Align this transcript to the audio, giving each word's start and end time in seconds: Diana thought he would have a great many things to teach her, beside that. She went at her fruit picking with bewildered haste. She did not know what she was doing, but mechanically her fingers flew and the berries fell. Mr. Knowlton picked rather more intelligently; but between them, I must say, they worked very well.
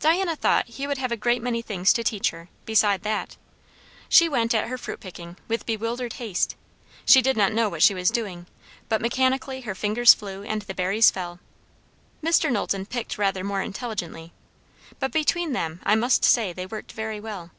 Diana 0.00 0.34
thought 0.34 0.66
he 0.66 0.88
would 0.88 0.98
have 0.98 1.12
a 1.12 1.16
great 1.16 1.40
many 1.40 1.62
things 1.62 1.92
to 1.92 2.02
teach 2.02 2.30
her, 2.30 2.48
beside 2.66 3.02
that. 3.04 3.36
She 4.08 4.28
went 4.28 4.54
at 4.56 4.66
her 4.66 4.76
fruit 4.76 4.98
picking 4.98 5.36
with 5.46 5.66
bewildered 5.66 6.14
haste. 6.14 6.56
She 7.04 7.22
did 7.22 7.36
not 7.36 7.52
know 7.52 7.68
what 7.68 7.80
she 7.80 7.94
was 7.94 8.10
doing, 8.10 8.46
but 8.88 9.00
mechanically 9.00 9.60
her 9.60 9.76
fingers 9.76 10.14
flew 10.14 10.42
and 10.42 10.62
the 10.62 10.74
berries 10.74 11.12
fell. 11.12 11.38
Mr. 12.24 12.50
Knowlton 12.50 12.86
picked 12.86 13.18
rather 13.18 13.44
more 13.44 13.62
intelligently; 13.62 14.32
but 14.98 15.12
between 15.12 15.52
them, 15.52 15.78
I 15.84 15.94
must 15.94 16.24
say, 16.24 16.52
they 16.52 16.66
worked 16.66 16.90
very 16.90 17.20
well. 17.20 17.52